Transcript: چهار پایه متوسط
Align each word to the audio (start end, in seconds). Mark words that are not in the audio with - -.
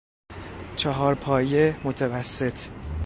چهار 0.75 1.15
پایه 1.15 1.75
متوسط 1.83 2.59